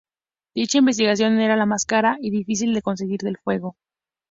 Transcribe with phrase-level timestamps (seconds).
[0.55, 3.75] Dicha investigación era la más cara y difícil de conseguir del juego.